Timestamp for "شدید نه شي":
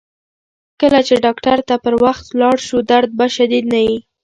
3.35-3.97